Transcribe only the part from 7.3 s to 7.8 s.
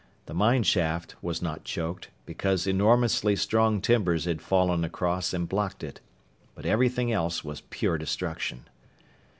was